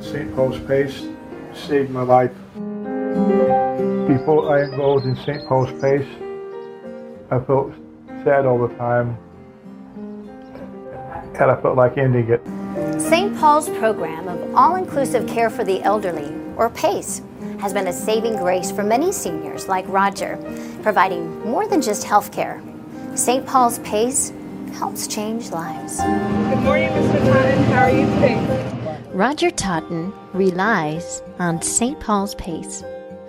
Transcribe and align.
St. 0.00 0.34
Paul's 0.34 0.58
Pace 0.66 1.06
saved 1.52 1.90
my 1.90 2.02
life. 2.02 2.32
Before 4.08 4.56
I 4.56 4.62
enrolled 4.64 5.04
in 5.04 5.14
St. 5.16 5.46
Paul's 5.46 5.70
Pace, 5.82 6.08
I 7.30 7.38
felt 7.40 7.74
sad 8.24 8.46
all 8.46 8.66
the 8.66 8.74
time, 8.76 9.18
and 9.96 11.50
I 11.50 11.60
felt 11.60 11.76
like 11.76 11.98
ending 11.98 12.30
it. 12.30 12.40
St. 13.00 13.36
Paul's 13.36 13.68
program 13.68 14.26
of 14.28 14.54
all 14.54 14.76
inclusive 14.76 15.28
care 15.28 15.50
for 15.50 15.64
the 15.64 15.82
elderly, 15.82 16.32
or 16.56 16.70
PACE, 16.70 17.20
has 17.60 17.74
been 17.74 17.88
a 17.88 17.92
saving 17.92 18.36
grace 18.36 18.70
for 18.70 18.82
many 18.82 19.12
seniors 19.12 19.68
like 19.68 19.84
Roger, 19.88 20.38
providing 20.82 21.40
more 21.40 21.68
than 21.68 21.82
just 21.82 22.04
health 22.04 22.32
care. 22.32 22.62
St. 23.14 23.44
Paul's 23.46 23.78
PACE 23.80 24.32
helps 24.70 25.06
change 25.06 25.50
lives. 25.50 25.98
Good 25.98 26.58
morning, 26.60 26.88
Mr. 26.90 27.18
Totten. 27.32 27.64
How 27.64 27.82
are 27.84 27.90
you 27.90 28.06
today? 28.06 29.06
Roger 29.12 29.50
Totten 29.50 30.12
relies 30.32 31.22
on 31.38 31.60
St. 31.60 31.98
Paul's 32.00 32.34
Pace. 32.36 32.82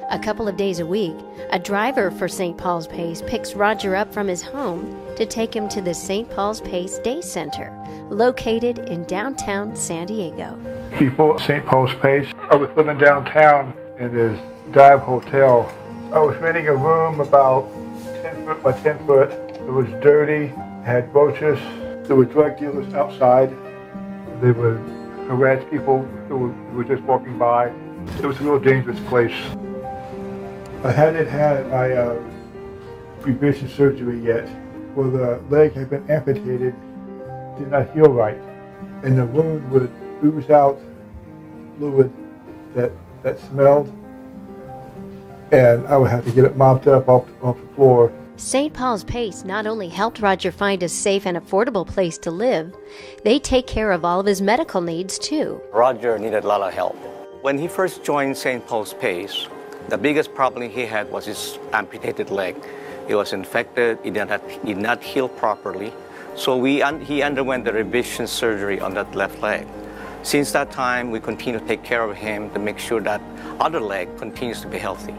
A 0.09 0.19
couple 0.19 0.47
of 0.47 0.57
days 0.57 0.79
a 0.79 0.85
week, 0.85 1.15
a 1.51 1.59
driver 1.59 2.11
for 2.11 2.27
St. 2.27 2.57
Paul's 2.57 2.87
Pace 2.87 3.23
picks 3.25 3.55
Roger 3.55 3.95
up 3.95 4.13
from 4.13 4.27
his 4.27 4.41
home 4.41 4.97
to 5.15 5.25
take 5.25 5.55
him 5.55 5.69
to 5.69 5.81
the 5.81 5.93
St. 5.93 6.29
Paul's 6.29 6.61
Pace 6.61 6.99
Day 6.99 7.21
Center, 7.21 7.71
located 8.09 8.79
in 8.89 9.05
downtown 9.05 9.75
San 9.75 10.07
Diego. 10.07 10.55
Before 10.99 11.39
St. 11.39 11.65
Paul's 11.65 11.93
Pace, 11.95 12.27
I 12.49 12.55
was 12.55 12.69
living 12.75 12.97
downtown 12.97 13.73
in 13.99 14.13
this 14.13 14.39
dive 14.71 14.99
hotel. 14.99 15.71
I 16.13 16.19
was 16.19 16.35
renting 16.37 16.67
a 16.67 16.75
room 16.75 17.21
about 17.21 17.71
10 18.21 18.45
foot 18.45 18.61
by 18.63 18.73
10 18.73 19.07
foot. 19.07 19.31
It 19.31 19.71
was 19.71 19.87
dirty, 20.03 20.53
had 20.83 21.13
roaches. 21.13 21.59
There 22.07 22.15
were 22.15 22.25
drug 22.25 22.57
dealers 22.57 22.93
outside. 22.93 23.49
They 24.41 24.51
would 24.51 24.77
harass 25.27 25.63
people 25.69 26.03
who 26.27 26.53
were, 26.73 26.83
just 26.83 27.03
walking 27.03 27.37
by. 27.37 27.67
It 28.19 28.25
was 28.25 28.39
a 28.39 28.43
real 28.43 28.59
dangerous 28.59 28.99
place. 29.01 29.35
I 30.83 30.91
hadn't 30.91 31.27
had 31.27 31.69
my 31.69 31.91
uh, 31.91 32.21
revision 33.21 33.69
surgery 33.69 34.19
yet. 34.19 34.47
Where 34.95 35.09
the 35.09 35.41
leg 35.49 35.73
had 35.73 35.89
been 35.89 36.09
amputated, 36.09 36.75
did 37.57 37.69
not 37.69 37.89
heal 37.93 38.11
right. 38.11 38.37
And 39.03 39.17
the 39.17 39.25
wound 39.25 39.71
would 39.71 39.91
ooze 40.23 40.49
out 40.49 40.79
fluid 41.77 42.11
that, 42.75 42.91
that 43.23 43.39
smelled. 43.39 43.87
And 45.51 45.87
I 45.87 45.97
would 45.97 46.09
have 46.09 46.25
to 46.25 46.31
get 46.31 46.45
it 46.45 46.57
mopped 46.57 46.87
up 46.87 47.07
off, 47.07 47.27
off 47.41 47.57
the 47.57 47.73
floor. 47.75 48.11
St. 48.41 48.73
Paul's 48.73 49.03
Pace 49.03 49.45
not 49.45 49.67
only 49.67 49.87
helped 49.87 50.19
Roger 50.19 50.51
find 50.51 50.81
a 50.81 50.89
safe 50.89 51.27
and 51.27 51.37
affordable 51.37 51.85
place 51.85 52.17
to 52.17 52.31
live, 52.31 52.75
they 53.23 53.37
take 53.37 53.67
care 53.67 53.91
of 53.91 54.03
all 54.03 54.19
of 54.19 54.25
his 54.25 54.41
medical 54.41 54.81
needs 54.81 55.19
too. 55.19 55.61
Roger 55.71 56.17
needed 56.17 56.43
a 56.43 56.47
lot 56.47 56.59
of 56.59 56.73
help. 56.73 56.95
When 57.43 57.55
he 57.55 57.67
first 57.67 58.03
joined 58.03 58.35
St. 58.35 58.65
Paul's 58.65 58.95
Pace, 58.95 59.47
the 59.89 59.97
biggest 59.97 60.33
problem 60.33 60.67
he 60.67 60.87
had 60.87 61.11
was 61.11 61.27
his 61.27 61.59
amputated 61.71 62.31
leg. 62.31 62.55
It 63.07 63.13
was 63.13 63.31
infected, 63.31 63.99
it 64.03 64.15
did 64.15 64.27
not, 64.27 64.41
did 64.65 64.77
not 64.77 65.03
heal 65.03 65.29
properly, 65.29 65.93
so 66.35 66.57
we 66.57 66.81
he 67.05 67.21
underwent 67.21 67.63
the 67.63 67.73
revision 67.73 68.25
surgery 68.25 68.79
on 68.79 68.95
that 68.95 69.13
left 69.13 69.39
leg. 69.43 69.67
Since 70.23 70.51
that 70.53 70.71
time, 70.71 71.11
we 71.11 71.19
continue 71.19 71.59
to 71.59 71.65
take 71.67 71.83
care 71.83 72.03
of 72.03 72.17
him 72.17 72.49
to 72.49 72.59
make 72.59 72.79
sure 72.79 73.01
that 73.01 73.21
other 73.59 73.79
leg 73.79 74.17
continues 74.17 74.61
to 74.61 74.67
be 74.67 74.79
healthy. 74.79 75.13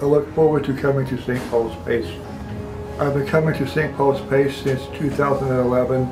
I 0.00 0.04
look 0.04 0.32
forward 0.32 0.62
to 0.66 0.74
coming 0.74 1.04
to 1.08 1.20
St. 1.22 1.50
Paul's 1.50 1.74
Pace. 1.84 2.06
I've 3.00 3.14
been 3.14 3.26
coming 3.26 3.52
to 3.54 3.66
St. 3.66 3.96
Paul's 3.96 4.20
Pace 4.28 4.56
since 4.56 4.86
2011. 4.96 6.06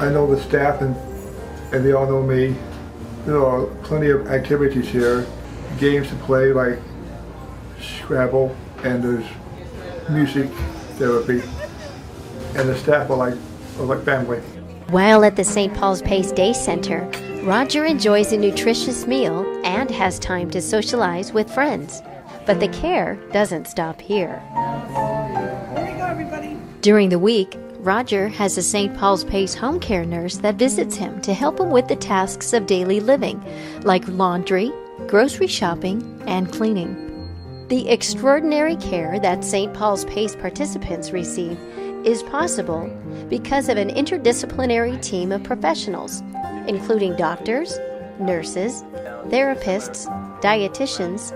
I 0.00 0.08
know 0.10 0.26
the 0.26 0.40
staff 0.42 0.80
and, 0.80 0.96
and 1.72 1.86
they 1.86 1.92
all 1.92 2.06
know 2.06 2.24
me. 2.24 2.56
There 3.24 3.40
are 3.40 3.66
plenty 3.84 4.10
of 4.10 4.26
activities 4.26 4.88
here, 4.88 5.24
games 5.78 6.08
to 6.08 6.16
play 6.16 6.52
like 6.52 6.80
Scrabble, 7.80 8.56
and 8.82 9.02
there's 9.02 9.26
music 10.10 10.50
therapy. 10.98 11.40
And 12.56 12.68
the 12.68 12.76
staff 12.76 13.10
are 13.10 13.16
like, 13.16 13.34
are 13.78 13.84
like 13.84 14.02
family. 14.02 14.40
While 14.88 15.24
at 15.24 15.36
the 15.36 15.44
St. 15.44 15.72
Paul's 15.72 16.02
Pace 16.02 16.32
Day 16.32 16.52
Center, 16.52 17.08
Roger 17.44 17.84
enjoys 17.84 18.32
a 18.32 18.36
nutritious 18.36 19.06
meal 19.06 19.44
and 19.64 19.88
has 19.90 20.18
time 20.18 20.50
to 20.50 20.60
socialize 20.60 21.32
with 21.32 21.48
friends. 21.52 22.02
But 22.46 22.60
the 22.60 22.68
care 22.68 23.16
doesn't 23.32 23.66
stop 23.66 24.00
here. 24.00 24.42
Here 25.74 25.86
we 25.86 25.98
go, 25.98 26.06
everybody. 26.06 26.56
During 26.82 27.08
the 27.08 27.18
week, 27.18 27.56
Roger 27.78 28.28
has 28.28 28.58
a 28.58 28.62
St. 28.62 28.94
Paul's 28.96 29.24
Pace 29.24 29.54
home 29.54 29.80
care 29.80 30.04
nurse 30.04 30.38
that 30.38 30.56
visits 30.56 30.96
him 30.96 31.20
to 31.22 31.34
help 31.34 31.60
him 31.60 31.70
with 31.70 31.88
the 31.88 31.96
tasks 31.96 32.52
of 32.52 32.66
daily 32.66 33.00
living, 33.00 33.42
like 33.82 34.06
laundry, 34.08 34.72
grocery 35.06 35.46
shopping, 35.46 36.22
and 36.26 36.52
cleaning. 36.52 37.00
The 37.68 37.88
extraordinary 37.88 38.76
care 38.76 39.18
that 39.20 39.44
St. 39.44 39.72
Paul's 39.72 40.04
Pace 40.04 40.36
participants 40.36 41.12
receive 41.12 41.58
is 42.04 42.22
possible 42.24 42.90
because 43.30 43.70
of 43.70 43.78
an 43.78 43.88
interdisciplinary 43.88 45.00
team 45.02 45.32
of 45.32 45.42
professionals, 45.42 46.22
including 46.68 47.16
doctors, 47.16 47.78
nurses, 48.18 48.82
therapists, 49.28 50.06
dietitians, 50.42 51.32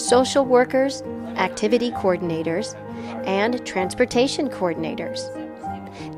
social 0.00 0.44
workers, 0.44 1.02
activity 1.36 1.90
coordinators, 1.92 2.74
and 3.26 3.64
transportation 3.66 4.48
coordinators. 4.48 5.28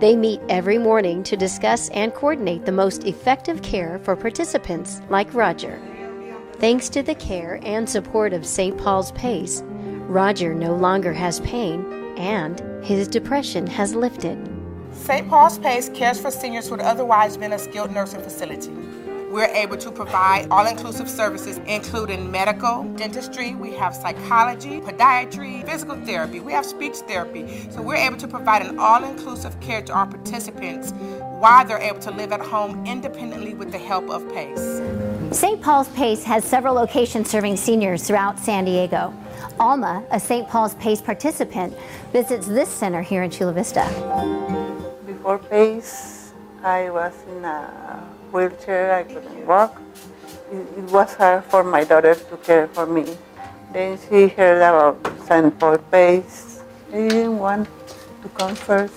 They 0.00 0.16
meet 0.16 0.40
every 0.48 0.78
morning 0.78 1.22
to 1.24 1.36
discuss 1.36 1.88
and 1.90 2.14
coordinate 2.14 2.64
the 2.64 2.72
most 2.72 3.04
effective 3.04 3.62
care 3.62 3.98
for 4.00 4.16
participants 4.16 5.00
like 5.08 5.32
Roger. 5.34 5.80
Thanks 6.54 6.88
to 6.90 7.02
the 7.02 7.14
care 7.14 7.60
and 7.62 7.88
support 7.88 8.32
of 8.32 8.46
St. 8.46 8.76
Paul's 8.78 9.12
Pace, 9.12 9.62
Roger 10.12 10.54
no 10.54 10.74
longer 10.74 11.12
has 11.12 11.40
pain 11.40 11.84
and 12.16 12.60
his 12.84 13.08
depression 13.08 13.66
has 13.66 13.94
lifted. 13.94 14.38
St. 14.92 15.28
Paul's 15.28 15.58
Pace 15.58 15.88
cares 15.88 16.20
for 16.20 16.30
seniors 16.30 16.66
who 16.66 16.72
would 16.72 16.80
otherwise 16.80 17.36
been 17.36 17.52
a 17.52 17.58
skilled 17.58 17.90
nursing 17.90 18.20
facility. 18.20 18.70
We're 19.32 19.46
able 19.46 19.78
to 19.78 19.90
provide 19.90 20.48
all 20.50 20.66
inclusive 20.66 21.08
services, 21.08 21.58
including 21.66 22.30
medical, 22.30 22.84
dentistry, 22.98 23.54
we 23.54 23.72
have 23.72 23.96
psychology, 23.96 24.78
podiatry, 24.80 25.64
physical 25.64 25.96
therapy, 26.04 26.38
we 26.40 26.52
have 26.52 26.66
speech 26.66 26.96
therapy. 26.96 27.66
So 27.70 27.80
we're 27.80 27.96
able 27.96 28.18
to 28.18 28.28
provide 28.28 28.60
an 28.60 28.78
all 28.78 29.02
inclusive 29.02 29.58
care 29.60 29.80
to 29.80 29.92
our 29.94 30.04
participants 30.04 30.90
while 31.40 31.64
they're 31.66 31.78
able 31.78 32.00
to 32.00 32.10
live 32.10 32.30
at 32.32 32.42
home 32.42 32.84
independently 32.84 33.54
with 33.54 33.72
the 33.72 33.78
help 33.78 34.10
of 34.10 34.22
PACE. 34.34 34.82
St. 35.34 35.62
Paul's 35.62 35.88
Pace 35.92 36.22
has 36.24 36.44
several 36.44 36.74
locations 36.74 37.30
serving 37.30 37.56
seniors 37.56 38.06
throughout 38.06 38.38
San 38.38 38.66
Diego. 38.66 39.14
Alma, 39.58 40.04
a 40.10 40.20
St. 40.20 40.46
Paul's 40.46 40.74
Pace 40.74 41.00
participant, 41.00 41.74
visits 42.12 42.46
this 42.46 42.68
center 42.68 43.00
here 43.00 43.22
in 43.22 43.30
Chula 43.30 43.54
Vista. 43.54 43.82
Before 45.06 45.38
PACE, 45.38 46.34
I 46.62 46.90
was 46.90 47.14
in 47.34 47.46
a 47.46 48.06
wheelchair, 48.32 48.94
I 48.94 49.04
couldn't 49.04 49.46
walk. 49.46 49.76
It, 50.50 50.66
it 50.78 50.84
was 50.90 51.14
hard 51.14 51.44
for 51.44 51.62
my 51.62 51.84
daughter 51.84 52.14
to 52.14 52.36
care 52.38 52.66
for 52.68 52.86
me. 52.86 53.04
Then 53.72 53.98
she 54.08 54.28
heard 54.28 54.58
about 54.58 54.96
St. 55.28 55.52
Paul 55.58 55.78
PACE. 55.92 56.62
I 56.92 57.08
didn't 57.08 57.38
want 57.38 57.68
to 58.22 58.28
come 58.30 58.54
first 58.54 58.96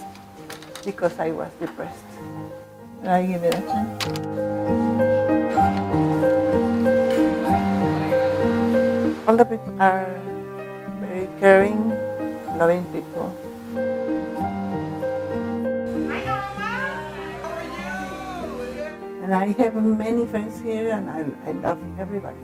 because 0.83 1.19
I 1.19 1.31
was 1.31 1.51
depressed. 1.59 2.03
But 3.01 3.09
I 3.09 3.25
give 3.25 3.43
it 3.43 3.55
a 3.55 3.61
chance. 3.61 4.03
All 9.27 9.35
the 9.35 9.45
people 9.45 9.81
are 9.81 10.07
very 10.99 11.27
caring, 11.39 11.89
loving 12.57 12.85
people. 12.91 13.44
And 19.25 19.33
I 19.33 19.53
have 19.63 19.73
many 19.73 20.23
friends 20.27 20.61
here 20.61 20.91
and 20.91 21.09
I, 21.09 21.25
I 21.49 21.53
love 21.53 21.79
everybody. 21.99 22.37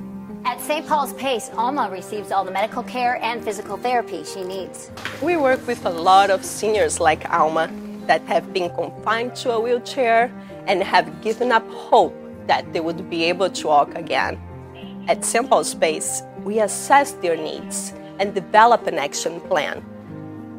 At 0.46 0.60
St. 0.60 0.88
Paul's 0.88 1.14
Pace, 1.14 1.52
Alma 1.54 1.88
receives 1.92 2.32
all 2.32 2.44
the 2.44 2.50
medical 2.50 2.82
care 2.82 3.24
and 3.24 3.44
physical 3.44 3.78
therapy 3.78 4.24
she 4.24 4.44
needs. 4.44 4.90
We 5.22 5.38
work 5.38 5.68
with 5.68 5.86
a 5.86 5.92
lot 5.92 6.32
of 6.32 6.44
seniors 6.44 7.00
like 7.00 7.30
Alma 7.30 7.70
that 8.08 8.24
have 8.24 8.52
been 8.52 8.74
confined 8.74 9.36
to 9.44 9.52
a 9.52 9.60
wheelchair 9.60 10.34
and 10.66 10.82
have 10.82 11.22
given 11.22 11.52
up 11.52 11.70
hope 11.70 12.16
that 12.48 12.74
they 12.74 12.80
would 12.80 13.12
be 13.12 13.26
able 13.26 13.52
to 13.52 13.68
walk 13.68 13.94
again. 13.94 14.42
At 15.08 15.24
St. 15.24 15.48
Paul's 15.48 15.76
Pace, 15.76 16.24
we 16.44 16.62
assess 16.62 17.12
their 17.12 17.38
needs 17.38 17.94
and 18.18 18.34
develop 18.34 18.88
an 18.88 18.98
action 18.98 19.40
plan. 19.42 19.86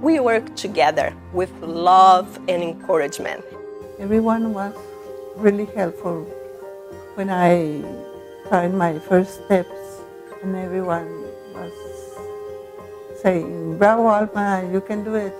We 0.01 0.21
work 0.21 0.55
together 0.55 1.17
with 1.33 1.51
love 1.63 2.39
and 2.47 2.63
encouragement. 2.63 3.45
Everyone 3.99 4.55
was 4.55 4.73
really 5.37 5.67
helpful 5.67 6.25
when 7.15 7.31
I 7.31 7.83
tried 8.49 8.75
my 8.75 8.99
first 8.99 9.45
steps, 9.45 10.01
and 10.43 10.57
everyone 10.57 11.23
was 11.55 11.73
say, 13.23 13.43
bravo, 13.79 14.07
Alma, 14.07 14.69
you 14.73 14.81
can 14.81 15.05
do 15.05 15.15
it. 15.15 15.35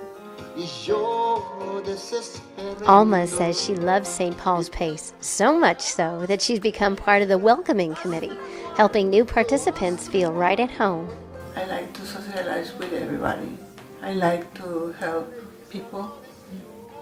Alma 2.85 3.27
says 3.27 3.61
she 3.61 3.75
loves 3.75 4.07
St. 4.07 4.37
Paul's 4.37 4.69
Pace, 4.69 5.13
so 5.19 5.57
much 5.57 5.81
so 5.81 6.25
that 6.27 6.41
she's 6.41 6.59
become 6.59 6.95
part 6.95 7.21
of 7.21 7.27
the 7.27 7.37
welcoming 7.37 7.95
committee, 7.95 8.31
helping 8.75 9.09
new 9.09 9.25
participants 9.25 10.07
feel 10.07 10.31
right 10.31 10.59
at 10.59 10.71
home. 10.71 11.09
I 11.55 11.65
like 11.65 11.93
to 11.93 12.05
socialize 12.05 12.73
with 12.75 12.93
everybody. 12.93 13.57
I 14.01 14.13
like 14.13 14.53
to 14.55 14.93
help 14.99 15.33
people. 15.69 16.11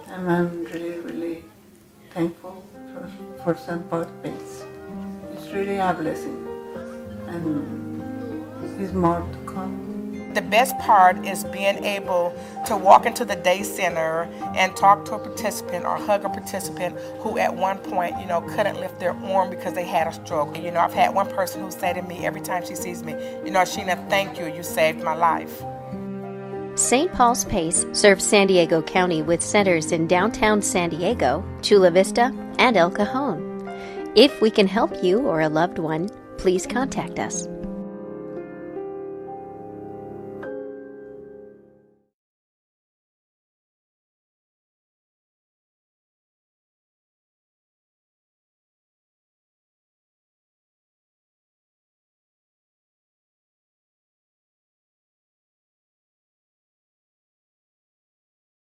And 0.08 0.30
I'm 0.30 0.64
really, 0.64 0.98
really 1.00 1.44
thankful 2.14 2.62
for, 3.42 3.54
for 3.54 3.56
St. 3.56 3.90
Pace. 4.22 4.64
It's 5.32 5.50
really 5.52 5.78
a 5.78 5.94
blessing. 5.94 6.46
And 7.28 8.78
there's 8.78 8.92
more 8.92 9.20
to 9.20 9.38
come. 9.50 9.90
The 10.34 10.42
best 10.42 10.78
part 10.78 11.26
is 11.26 11.44
being 11.44 11.84
able 11.84 12.34
to 12.66 12.76
walk 12.76 13.04
into 13.04 13.24
the 13.24 13.36
day 13.36 13.62
center 13.62 14.22
and 14.56 14.74
talk 14.76 15.04
to 15.06 15.14
a 15.14 15.18
participant 15.18 15.84
or 15.84 15.96
hug 15.96 16.24
a 16.24 16.28
participant 16.30 16.98
who 17.20 17.36
at 17.38 17.54
one 17.54 17.78
point, 17.78 18.18
you 18.18 18.26
know, 18.26 18.40
couldn't 18.40 18.80
lift 18.80 18.98
their 18.98 19.12
arm 19.12 19.50
because 19.50 19.74
they 19.74 19.84
had 19.84 20.06
a 20.06 20.12
stroke. 20.12 20.56
You 20.58 20.70
know, 20.70 20.80
I've 20.80 20.94
had 20.94 21.14
one 21.14 21.28
person 21.30 21.62
who 21.62 21.70
say 21.70 21.92
to 21.92 22.02
me 22.02 22.24
every 22.24 22.40
time 22.40 22.64
she 22.64 22.74
sees 22.74 23.02
me, 23.02 23.12
you 23.44 23.50
know, 23.50 23.60
Sheena, 23.60 24.08
thank 24.08 24.38
you, 24.38 24.46
you 24.46 24.62
saved 24.62 25.02
my 25.02 25.14
life. 25.14 25.62
St. 26.82 27.12
Paul's 27.12 27.44
Pace 27.44 27.86
serves 27.92 28.24
San 28.24 28.48
Diego 28.48 28.82
County 28.82 29.22
with 29.22 29.40
centers 29.40 29.92
in 29.92 30.08
downtown 30.08 30.60
San 30.60 30.90
Diego, 30.90 31.44
Chula 31.62 31.92
Vista, 31.92 32.34
and 32.58 32.76
El 32.76 32.90
Cajon. 32.90 33.70
If 34.16 34.40
we 34.40 34.50
can 34.50 34.66
help 34.66 34.90
you 35.00 35.20
or 35.20 35.42
a 35.42 35.48
loved 35.48 35.78
one, 35.78 36.10
please 36.38 36.66
contact 36.66 37.20
us. 37.20 37.46